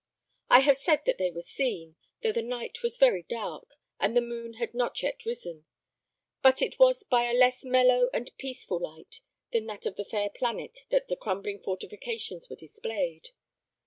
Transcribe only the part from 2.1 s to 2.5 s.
though the